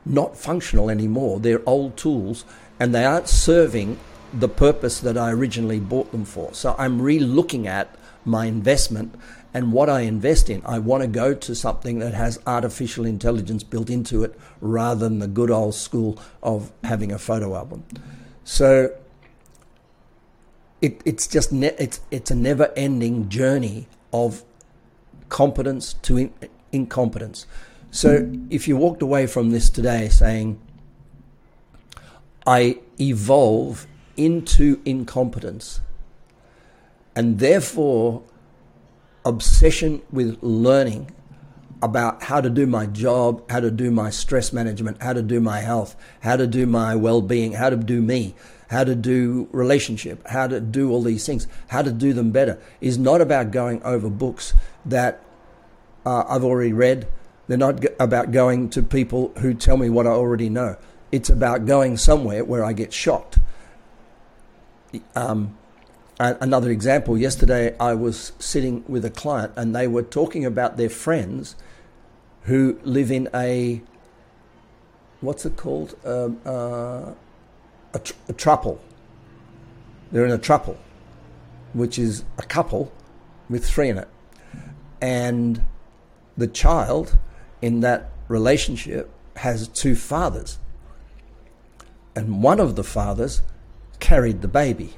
not 0.05 0.37
functional 0.37 0.89
anymore. 0.89 1.39
They're 1.39 1.67
old 1.67 1.95
tools 1.95 2.43
and 2.79 2.93
they 2.93 3.05
aren't 3.05 3.29
serving 3.29 3.99
the 4.33 4.49
purpose 4.49 4.99
that 4.99 5.17
I 5.17 5.31
originally 5.31 5.79
bought 5.79 6.11
them 6.11 6.25
for. 6.25 6.53
So 6.53 6.75
I'm 6.77 7.01
re 7.01 7.19
looking 7.19 7.67
at 7.67 7.95
my 8.25 8.45
investment 8.45 9.15
and 9.53 9.73
what 9.73 9.89
I 9.89 10.01
invest 10.01 10.49
in. 10.49 10.61
I 10.65 10.79
want 10.79 11.01
to 11.01 11.07
go 11.07 11.33
to 11.33 11.55
something 11.55 11.99
that 11.99 12.13
has 12.13 12.39
artificial 12.47 13.05
intelligence 13.05 13.63
built 13.63 13.89
into 13.89 14.23
it 14.23 14.39
rather 14.61 15.07
than 15.07 15.19
the 15.19 15.27
good 15.27 15.51
old 15.51 15.75
school 15.75 16.19
of 16.41 16.71
having 16.83 17.11
a 17.11 17.19
photo 17.19 17.55
album. 17.55 17.83
So 18.43 18.95
it, 20.81 21.01
it's 21.05 21.27
just 21.27 21.51
ne- 21.51 21.75
it's 21.77 21.99
it's 22.09 22.31
a 22.31 22.35
never 22.35 22.71
ending 22.75 23.29
journey 23.29 23.87
of 24.11 24.43
competence 25.29 25.93
to 25.93 26.17
in- 26.17 26.33
incompetence. 26.71 27.45
So 27.91 28.31
if 28.49 28.67
you 28.67 28.77
walked 28.77 29.01
away 29.01 29.27
from 29.27 29.51
this 29.51 29.69
today 29.69 30.07
saying, 30.07 30.59
I 32.47 32.79
evolve 32.99 33.85
into 34.15 34.81
incompetence 34.85 35.81
and 37.15 37.39
therefore 37.39 38.23
obsession 39.25 40.01
with 40.11 40.37
learning 40.41 41.13
about 41.81 42.23
how 42.23 42.39
to 42.39 42.49
do 42.49 42.67
my 42.67 42.85
job, 42.85 43.49
how 43.49 43.59
to 43.59 43.71
do 43.71 43.89
my 43.89 44.09
stress 44.09 44.53
management, 44.53 45.01
how 45.01 45.13
to 45.13 45.21
do 45.21 45.39
my 45.39 45.59
health, 45.59 45.95
how 46.21 46.35
to 46.35 46.45
do 46.45 46.65
my 46.65 46.95
well 46.95 47.21
being, 47.21 47.53
how 47.53 47.69
to 47.69 47.75
do 47.75 48.01
me, 48.01 48.35
how 48.69 48.83
to 48.83 48.95
do 48.95 49.47
relationship, 49.51 50.25
how 50.27 50.47
to 50.47 50.59
do 50.59 50.91
all 50.91 51.01
these 51.01 51.25
things, 51.25 51.47
how 51.67 51.81
to 51.81 51.91
do 51.91 52.13
them 52.13 52.31
better 52.31 52.59
is 52.79 52.97
not 52.97 53.19
about 53.19 53.51
going 53.51 53.81
over 53.83 54.09
books 54.09 54.53
that 54.85 55.23
uh, 56.05 56.23
I've 56.27 56.43
already 56.43 56.73
read. 56.73 57.07
They're 57.47 57.57
not 57.57 57.83
about 57.99 58.31
going 58.31 58.69
to 58.71 58.81
people 58.81 59.33
who 59.39 59.53
tell 59.53 59.75
me 59.75 59.89
what 59.89 60.07
I 60.07 60.11
already 60.11 60.49
know. 60.49 60.77
It's 61.11 61.29
about 61.29 61.65
going 61.65 61.97
somewhere 61.97 62.45
where 62.45 62.63
I 62.63 62.73
get 62.73 62.93
shocked. 62.93 63.39
Um, 65.15 65.57
another 66.21 66.69
example 66.69 67.17
yesterday, 67.17 67.75
I 67.79 67.93
was 67.93 68.33
sitting 68.39 68.83
with 68.87 69.05
a 69.05 69.09
client 69.09 69.53
and 69.55 69.75
they 69.75 69.87
were 69.87 70.03
talking 70.03 70.45
about 70.45 70.77
their 70.77 70.89
friends 70.89 71.55
who 72.43 72.79
live 72.83 73.11
in 73.11 73.29
a 73.33 73.81
what's 75.21 75.45
it 75.45 75.55
called? 75.55 75.95
Um, 76.03 76.41
uh, 76.45 77.13
a, 77.93 77.99
tr- 77.99 78.13
a 78.27 78.33
truple. 78.33 78.79
They're 80.11 80.25
in 80.25 80.31
a 80.31 80.39
truple, 80.39 80.77
which 81.73 81.97
is 81.97 82.25
a 82.37 82.43
couple 82.43 82.91
with 83.49 83.65
three 83.65 83.89
in 83.89 83.97
it. 83.97 84.07
And 84.99 85.63
the 86.35 86.47
child 86.47 87.17
in 87.61 87.79
that 87.81 88.09
relationship 88.27 89.09
has 89.37 89.67
two 89.67 89.95
fathers. 89.95 90.57
And 92.15 92.43
one 92.43 92.59
of 92.59 92.75
the 92.75 92.83
fathers 92.83 93.41
carried 93.99 94.41
the 94.41 94.47
baby. 94.47 94.95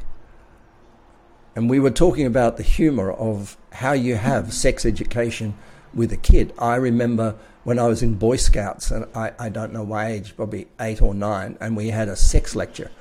And 1.56 1.70
we 1.70 1.80
were 1.80 1.92
talking 1.92 2.26
about 2.26 2.58
the 2.58 2.64
humor 2.64 3.12
of 3.12 3.58
how 3.72 3.94
you 3.94 4.16
have 4.16 4.54
sex 4.54 4.86
education 4.86 5.54
with 5.94 6.12
a 6.12 6.18
kid. 6.18 6.54
I 6.58 6.76
remember 6.76 7.36
when 7.64 7.80
I 7.80 7.88
was 7.88 8.02
in 8.02 8.16
Boy 8.16 8.38
Scouts, 8.38 8.92
and 8.92 9.06
I, 9.16 9.32
I 9.40 9.50
don't 9.50 9.72
know 9.72 9.86
my 9.86 10.08
age, 10.08 10.36
probably 10.36 10.68
eight 10.80 11.02
or 11.02 11.14
nine, 11.14 11.58
and 11.62 11.78
we 11.78 11.90
had 11.90 12.10
a 12.10 12.16
sex 12.16 12.56
lecture. 12.56 12.92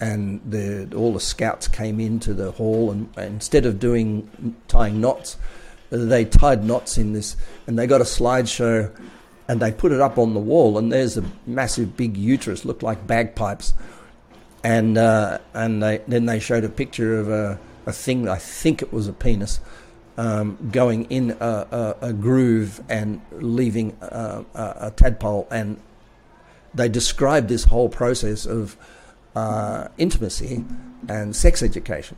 And 0.00 0.40
the, 0.48 0.88
all 0.96 1.12
the 1.12 1.20
scouts 1.20 1.66
came 1.66 1.98
into 1.98 2.32
the 2.32 2.52
hall, 2.52 2.90
and, 2.90 3.12
and 3.16 3.34
instead 3.34 3.66
of 3.66 3.80
doing 3.80 4.56
tying 4.68 5.00
knots, 5.00 5.36
they 5.90 6.24
tied 6.24 6.64
knots 6.64 6.98
in 6.98 7.12
this, 7.12 7.36
and 7.66 7.78
they 7.78 7.86
got 7.86 8.00
a 8.00 8.04
slideshow, 8.04 8.94
and 9.48 9.60
they 9.60 9.72
put 9.72 9.90
it 9.90 10.00
up 10.00 10.18
on 10.18 10.34
the 10.34 10.40
wall, 10.40 10.78
and 10.78 10.92
there's 10.92 11.18
a 11.18 11.24
massive 11.46 11.96
big 11.96 12.16
uterus, 12.16 12.64
looked 12.64 12.84
like 12.84 13.06
bagpipes, 13.06 13.74
and 14.62 14.96
uh, 14.98 15.38
and 15.54 15.82
they, 15.82 15.98
then 16.06 16.26
they 16.26 16.38
showed 16.38 16.64
a 16.64 16.68
picture 16.68 17.18
of 17.18 17.28
a, 17.28 17.58
a 17.88 17.92
thing. 17.92 18.28
I 18.28 18.36
think 18.36 18.82
it 18.82 18.92
was 18.92 19.08
a 19.08 19.12
penis 19.12 19.60
um, 20.18 20.58
going 20.70 21.04
in 21.06 21.30
a, 21.40 21.96
a, 22.02 22.08
a, 22.08 22.12
groove 22.12 22.82
and 22.88 23.20
leaving 23.32 23.96
a, 24.00 24.44
a, 24.54 24.92
tadpole. 24.94 25.48
And 25.50 25.80
they 26.74 26.88
describe 26.88 27.48
this 27.48 27.64
whole 27.64 27.88
process 27.88 28.44
of 28.44 28.76
uh, 29.34 29.88
intimacy 29.96 30.64
and 31.08 31.34
sex 31.34 31.62
education 31.62 32.16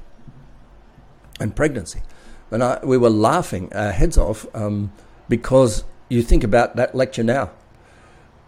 and 1.38 1.54
pregnancy. 1.54 2.02
And 2.50 2.64
I, 2.64 2.80
we 2.82 2.96
were 2.96 3.10
laughing 3.10 3.72
our 3.72 3.92
heads 3.92 4.18
off 4.18 4.46
um, 4.54 4.92
because 5.28 5.84
you 6.08 6.22
think 6.22 6.42
about 6.42 6.76
that 6.76 6.94
lecture 6.94 7.22
now. 7.22 7.50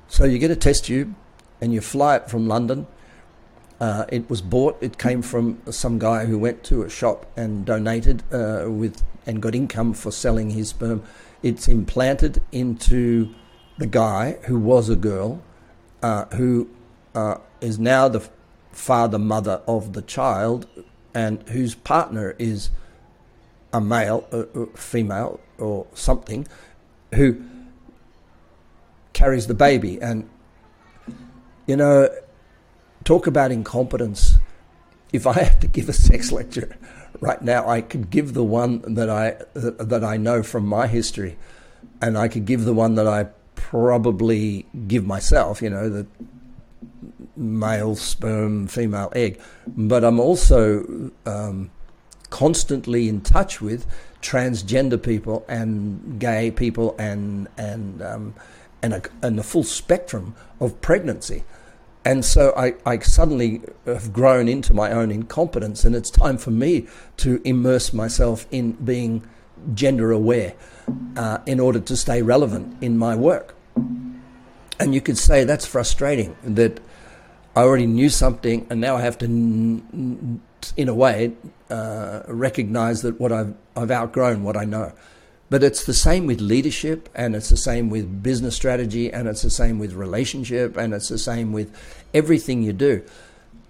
So 0.08 0.24
you 0.24 0.38
get 0.38 0.50
a 0.50 0.56
test 0.56 0.86
tube 0.86 1.14
and 1.60 1.72
you 1.72 1.80
fly 1.80 2.16
it 2.16 2.28
from 2.28 2.48
London 2.48 2.86
uh, 3.80 4.04
it 4.08 4.28
was 4.30 4.40
bought. 4.40 4.76
It 4.80 4.98
came 4.98 5.22
from 5.22 5.60
some 5.70 5.98
guy 5.98 6.26
who 6.26 6.38
went 6.38 6.62
to 6.64 6.82
a 6.82 6.90
shop 6.90 7.26
and 7.36 7.64
donated 7.64 8.22
uh, 8.32 8.66
with 8.68 9.02
and 9.26 9.40
got 9.40 9.54
income 9.54 9.92
for 9.92 10.10
selling 10.10 10.50
his 10.50 10.70
sperm. 10.70 11.02
It's 11.42 11.68
implanted 11.68 12.42
into 12.52 13.34
the 13.78 13.86
guy 13.86 14.38
who 14.44 14.58
was 14.58 14.88
a 14.88 14.96
girl, 14.96 15.42
uh, 16.02 16.26
who 16.26 16.68
uh, 17.14 17.38
is 17.60 17.78
now 17.78 18.08
the 18.08 18.28
father 18.72 19.18
mother 19.18 19.60
of 19.66 19.92
the 19.92 20.02
child, 20.02 20.66
and 21.14 21.42
whose 21.48 21.74
partner 21.74 22.34
is 22.38 22.70
a 23.72 23.80
male, 23.80 24.26
a 24.32 24.40
uh, 24.40 24.62
uh, 24.62 24.66
female, 24.76 25.40
or 25.58 25.86
something, 25.94 26.46
who 27.14 27.42
carries 29.12 29.46
the 29.46 29.54
baby. 29.54 30.00
And 30.00 30.28
you 31.66 31.76
know 31.76 32.08
talk 33.04 33.26
about 33.26 33.52
incompetence. 33.52 34.38
If 35.12 35.26
I 35.26 35.34
had 35.34 35.60
to 35.60 35.66
give 35.66 35.88
a 35.88 35.92
sex 35.92 36.32
lecture 36.32 36.76
right 37.20 37.42
now, 37.42 37.68
I 37.68 37.80
could 37.82 38.10
give 38.10 38.34
the 38.34 38.44
one 38.44 38.94
that 38.94 39.10
I 39.10 39.36
that 39.54 40.02
I 40.04 40.16
know 40.16 40.42
from 40.42 40.66
my 40.66 40.86
history, 40.86 41.36
and 42.00 42.16
I 42.16 42.28
could 42.28 42.46
give 42.46 42.64
the 42.64 42.74
one 42.74 42.94
that 42.94 43.06
I 43.06 43.26
probably 43.54 44.66
give 44.88 45.06
myself. 45.06 45.60
You 45.60 45.70
know, 45.70 45.88
the 45.88 46.06
male 47.36 47.96
sperm, 47.96 48.66
female 48.66 49.12
egg. 49.14 49.40
But 49.66 50.04
I'm 50.04 50.20
also 50.20 51.10
um, 51.26 51.70
constantly 52.30 53.08
in 53.08 53.20
touch 53.20 53.60
with 53.60 53.86
transgender 54.20 55.02
people 55.02 55.44
and 55.48 56.18
gay 56.18 56.50
people 56.50 56.94
and 56.98 57.48
and 57.56 58.02
um, 58.02 58.34
and, 58.82 58.94
a, 58.94 59.02
and 59.22 59.38
the 59.38 59.42
full 59.42 59.64
spectrum 59.64 60.34
of 60.60 60.80
pregnancy. 60.80 61.44
And 62.04 62.24
so 62.24 62.52
I, 62.56 62.74
I, 62.84 62.98
suddenly 62.98 63.62
have 63.86 64.12
grown 64.12 64.48
into 64.48 64.74
my 64.74 64.90
own 64.90 65.12
incompetence, 65.12 65.84
and 65.84 65.94
it's 65.94 66.10
time 66.10 66.36
for 66.36 66.50
me 66.50 66.88
to 67.18 67.40
immerse 67.44 67.92
myself 67.92 68.44
in 68.50 68.72
being 68.72 69.22
gender 69.74 70.10
aware 70.10 70.54
uh, 71.16 71.38
in 71.46 71.60
order 71.60 71.78
to 71.78 71.96
stay 71.96 72.22
relevant 72.22 72.82
in 72.82 72.98
my 72.98 73.14
work. 73.14 73.54
And 74.80 74.94
you 74.94 75.00
could 75.00 75.16
say 75.16 75.44
that's 75.44 75.64
frustrating 75.64 76.36
that 76.42 76.80
I 77.54 77.62
already 77.62 77.86
knew 77.86 78.08
something, 78.08 78.66
and 78.68 78.80
now 78.80 78.96
I 78.96 79.02
have 79.02 79.18
to, 79.18 79.26
in 79.26 80.40
a 80.88 80.94
way, 80.94 81.32
uh, 81.70 82.22
recognize 82.26 83.02
that 83.02 83.20
what 83.20 83.30
I've, 83.30 83.54
I've 83.76 83.90
outgrown 83.90 84.42
what 84.42 84.56
I 84.56 84.64
know. 84.64 84.92
But 85.52 85.62
it's 85.62 85.84
the 85.84 85.92
same 85.92 86.24
with 86.24 86.40
leadership, 86.40 87.10
and 87.14 87.36
it's 87.36 87.50
the 87.50 87.58
same 87.58 87.90
with 87.90 88.22
business 88.22 88.56
strategy, 88.56 89.12
and 89.12 89.28
it's 89.28 89.42
the 89.42 89.50
same 89.50 89.78
with 89.78 89.92
relationship, 89.92 90.78
and 90.78 90.94
it's 90.94 91.10
the 91.10 91.18
same 91.18 91.52
with 91.52 91.70
everything 92.14 92.62
you 92.62 92.72
do. 92.72 93.02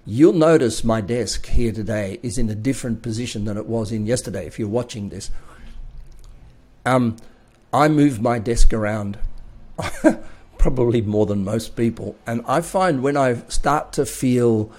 You'll 0.06 0.32
notice 0.32 0.84
my 0.84 1.00
desk 1.00 1.46
here 1.46 1.72
today 1.72 2.20
is 2.22 2.38
in 2.38 2.48
a 2.48 2.54
different 2.54 3.02
position 3.02 3.46
than 3.46 3.56
it 3.56 3.66
was 3.66 3.90
in 3.90 4.06
yesterday 4.06 4.46
if 4.46 4.60
you're 4.60 4.68
watching 4.68 5.08
this. 5.08 5.32
Um, 6.86 7.16
I 7.72 7.88
move 7.88 8.22
my 8.22 8.38
desk 8.38 8.72
around 8.72 9.18
probably 10.58 11.02
more 11.02 11.26
than 11.26 11.42
most 11.42 11.74
people, 11.74 12.14
and 12.28 12.44
I 12.46 12.60
find 12.60 13.02
when 13.02 13.16
I 13.16 13.42
start 13.48 13.92
to 13.94 14.06
feel 14.06 14.70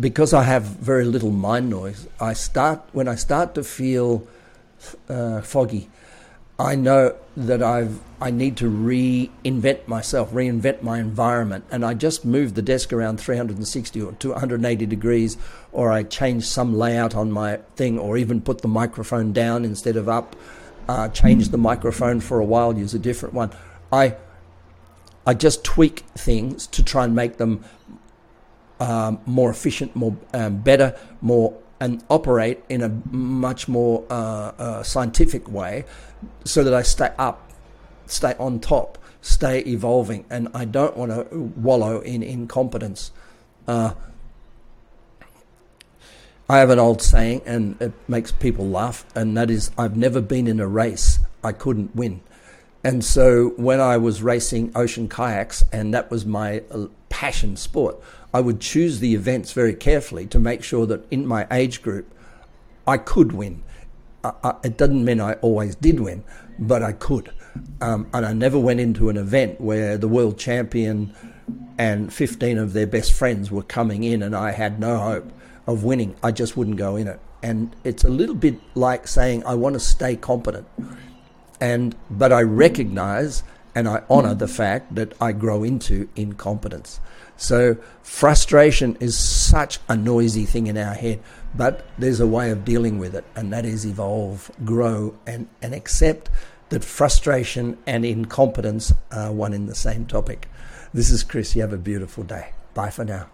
because 0.00 0.32
I 0.32 0.44
have 0.44 0.62
very 0.62 1.04
little 1.04 1.32
mind 1.32 1.68
noise, 1.68 2.08
I 2.18 2.32
start 2.32 2.80
when 2.92 3.08
I 3.08 3.14
start 3.14 3.54
to 3.56 3.62
feel 3.62 4.26
uh, 5.08 5.40
foggy 5.40 5.88
I 6.60 6.74
know 6.74 7.14
that 7.36 7.62
I've 7.62 8.00
I 8.20 8.32
need 8.32 8.56
to 8.56 8.68
reinvent 8.68 9.86
myself, 9.86 10.32
reinvent 10.32 10.82
my 10.82 10.98
environment, 10.98 11.64
and 11.70 11.84
I 11.84 11.94
just 11.94 12.24
move 12.24 12.54
the 12.54 12.62
desk 12.62 12.92
around 12.92 13.20
360 13.20 14.02
or 14.02 14.12
280 14.14 14.86
degrees, 14.86 15.36
or 15.70 15.92
I 15.92 16.02
change 16.02 16.44
some 16.44 16.76
layout 16.76 17.14
on 17.14 17.30
my 17.30 17.58
thing, 17.76 17.96
or 17.96 18.16
even 18.16 18.40
put 18.40 18.62
the 18.62 18.68
microphone 18.68 19.32
down 19.32 19.64
instead 19.64 19.94
of 19.94 20.08
up, 20.08 20.34
uh, 20.88 21.08
change 21.10 21.50
the 21.50 21.58
microphone 21.58 22.18
for 22.18 22.40
a 22.40 22.44
while, 22.44 22.76
use 22.76 22.92
a 22.92 22.98
different 22.98 23.34
one. 23.34 23.52
I 23.92 24.16
I 25.24 25.34
just 25.34 25.62
tweak 25.62 26.00
things 26.16 26.66
to 26.68 26.82
try 26.82 27.04
and 27.04 27.14
make 27.14 27.36
them 27.36 27.64
um, 28.80 29.20
more 29.26 29.50
efficient, 29.50 29.94
more 29.94 30.16
um, 30.34 30.58
better, 30.58 30.98
more 31.20 31.56
and 31.80 32.02
operate 32.10 32.62
in 32.68 32.82
a 32.82 32.88
much 33.10 33.68
more 33.68 34.04
uh, 34.10 34.52
uh, 34.58 34.82
scientific 34.82 35.48
way 35.48 35.84
so 36.44 36.64
that 36.64 36.74
I 36.74 36.82
stay 36.82 37.12
up, 37.18 37.50
stay 38.06 38.34
on 38.38 38.60
top, 38.60 38.98
stay 39.20 39.60
evolving, 39.60 40.24
and 40.30 40.48
I 40.54 40.64
don't 40.64 40.96
want 40.96 41.12
to 41.12 41.38
wallow 41.38 42.00
in 42.00 42.22
incompetence. 42.22 43.12
Uh, 43.66 43.94
I 46.48 46.58
have 46.58 46.70
an 46.70 46.78
old 46.78 47.02
saying, 47.02 47.42
and 47.44 47.80
it 47.80 47.92
makes 48.08 48.32
people 48.32 48.68
laugh, 48.68 49.04
and 49.14 49.36
that 49.36 49.50
is 49.50 49.70
I've 49.76 49.96
never 49.96 50.20
been 50.20 50.46
in 50.46 50.60
a 50.60 50.66
race 50.66 51.20
I 51.44 51.52
couldn't 51.52 51.94
win. 51.94 52.22
And 52.82 53.04
so 53.04 53.50
when 53.56 53.80
I 53.80 53.98
was 53.98 54.22
racing 54.22 54.72
ocean 54.74 55.08
kayaks, 55.08 55.62
and 55.72 55.92
that 55.92 56.10
was 56.10 56.24
my 56.24 56.62
uh, 56.70 56.86
passion 57.08 57.56
sport, 57.56 58.00
I 58.38 58.40
would 58.40 58.60
choose 58.60 59.00
the 59.00 59.16
events 59.16 59.50
very 59.50 59.74
carefully 59.74 60.24
to 60.26 60.38
make 60.38 60.62
sure 60.62 60.86
that 60.86 61.04
in 61.10 61.26
my 61.26 61.48
age 61.50 61.82
group 61.82 62.14
I 62.86 62.96
could 62.96 63.32
win. 63.32 63.64
I, 64.22 64.32
I, 64.44 64.54
it 64.62 64.76
doesn't 64.78 65.04
mean 65.04 65.20
I 65.20 65.32
always 65.46 65.74
did 65.74 65.98
win, 65.98 66.22
but 66.56 66.80
I 66.80 66.92
could. 66.92 67.32
Um, 67.80 68.06
and 68.14 68.24
I 68.24 68.32
never 68.32 68.56
went 68.56 68.78
into 68.78 69.08
an 69.08 69.16
event 69.16 69.60
where 69.60 69.98
the 69.98 70.06
world 70.06 70.38
champion 70.38 71.12
and 71.78 72.12
15 72.12 72.58
of 72.58 72.74
their 72.74 72.86
best 72.86 73.12
friends 73.12 73.50
were 73.50 73.64
coming 73.64 74.04
in 74.04 74.22
and 74.22 74.36
I 74.36 74.52
had 74.52 74.78
no 74.78 74.98
hope 74.98 75.32
of 75.66 75.82
winning. 75.82 76.14
I 76.22 76.30
just 76.30 76.56
wouldn't 76.56 76.76
go 76.76 76.94
in 76.94 77.08
it. 77.08 77.18
And 77.42 77.74
it's 77.82 78.04
a 78.04 78.08
little 78.08 78.36
bit 78.36 78.54
like 78.76 79.08
saying, 79.08 79.42
I 79.46 79.54
want 79.56 79.74
to 79.74 79.80
stay 79.80 80.14
competent. 80.14 80.68
and 81.60 81.96
but 82.08 82.32
I 82.32 82.42
recognize 82.42 83.42
and 83.78 83.86
I 83.88 84.02
honor 84.10 84.32
hmm. 84.32 84.38
the 84.38 84.48
fact 84.48 84.96
that 84.96 85.12
I 85.20 85.30
grow 85.30 85.62
into 85.62 86.08
incompetence. 86.16 86.98
So 87.36 87.76
frustration 88.02 88.96
is 88.98 89.16
such 89.16 89.78
a 89.88 89.96
noisy 89.96 90.46
thing 90.46 90.66
in 90.66 90.76
our 90.76 90.94
head, 90.94 91.22
but 91.54 91.86
there's 91.96 92.18
a 92.18 92.26
way 92.26 92.50
of 92.50 92.64
dealing 92.64 92.98
with 92.98 93.14
it, 93.14 93.24
and 93.36 93.52
that 93.52 93.64
is 93.64 93.86
evolve, 93.86 94.50
grow, 94.64 95.14
and, 95.28 95.46
and 95.62 95.72
accept 95.74 96.28
that 96.70 96.82
frustration 96.82 97.78
and 97.86 98.04
incompetence 98.04 98.92
are 99.12 99.32
one 99.32 99.54
in 99.54 99.66
the 99.66 99.76
same 99.76 100.06
topic. 100.06 100.48
This 100.92 101.10
is 101.10 101.22
Chris. 101.22 101.54
You 101.54 101.62
have 101.62 101.72
a 101.72 101.78
beautiful 101.78 102.24
day. 102.24 102.50
Bye 102.74 102.90
for 102.90 103.04
now. 103.04 103.28